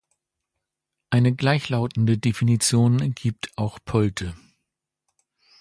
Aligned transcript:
Eine 1.11 1.35
gleichlautende 1.35 2.17
Definition 2.17 3.13
gibt 3.13 3.55
auch 3.55 3.77
Polte. 3.85 4.35